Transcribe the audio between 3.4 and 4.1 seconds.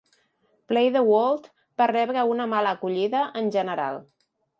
en general.